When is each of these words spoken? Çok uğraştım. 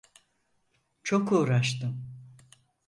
Çok 1.03 1.31
uğraştım. 1.31 2.11